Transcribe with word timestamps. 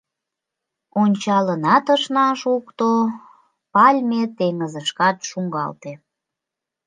Ончалынат 1.01 1.85
ышна 1.95 2.27
шукто, 2.41 2.89
пальме 3.73 4.21
теҥызышкат 4.37 5.17
шуҥгалте. 5.29 5.91